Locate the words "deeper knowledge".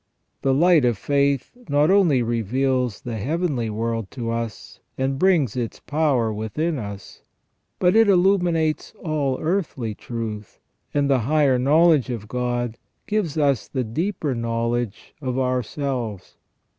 13.83-15.13